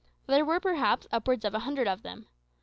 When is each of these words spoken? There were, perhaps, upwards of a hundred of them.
There 0.25 0.43
were, 0.43 0.59
perhaps, 0.59 1.05
upwards 1.11 1.45
of 1.45 1.53
a 1.53 1.59
hundred 1.59 1.87
of 1.87 2.01
them. 2.01 2.25